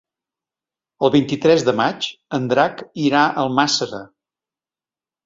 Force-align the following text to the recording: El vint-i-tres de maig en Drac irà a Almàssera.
El 1.07 1.11
vint-i-tres 1.15 1.65
de 1.67 1.75
maig 1.79 2.07
en 2.37 2.47
Drac 2.53 2.81
irà 3.03 3.21
a 3.27 3.37
Almàssera. 3.45 4.01